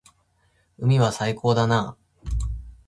[0.79, 1.95] 海は最高だな。